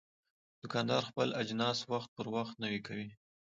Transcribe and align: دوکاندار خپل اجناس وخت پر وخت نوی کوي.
دوکاندار 0.61 1.01
خپل 1.09 1.27
اجناس 1.41 1.79
وخت 1.91 2.09
پر 2.15 2.25
وخت 2.35 2.55
نوی 2.63 2.79
کوي. 2.87 3.07